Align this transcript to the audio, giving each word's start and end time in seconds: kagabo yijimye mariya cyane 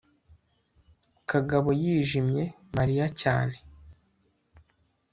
kagabo 1.29 1.69
yijimye 1.81 2.43
mariya 2.75 3.05
cyane 3.21 3.55